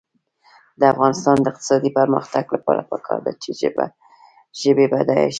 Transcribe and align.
د 0.79 0.81
افغانستان 0.93 1.35
د 1.39 1.45
اقتصادي 1.51 1.89
پرمختګ 1.99 2.45
لپاره 2.55 2.81
پکار 2.91 3.19
ده 3.25 3.31
چې 3.41 3.49
ژبې 4.61 4.85
بډایه 4.91 5.23
شي. 5.29 5.29